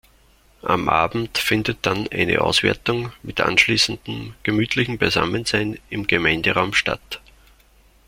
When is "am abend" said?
0.63-1.37